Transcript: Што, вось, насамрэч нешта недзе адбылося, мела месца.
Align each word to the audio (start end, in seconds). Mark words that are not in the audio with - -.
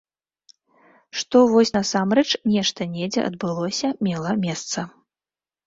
Што, 1.21 1.41
вось, 1.51 1.73
насамрэч 1.77 2.25
нешта 2.55 2.89
недзе 2.95 3.21
адбылося, 3.29 3.95
мела 4.09 4.31
месца. 4.45 4.91